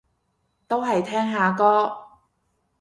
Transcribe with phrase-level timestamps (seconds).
[0.67, 1.91] 都係聽下歌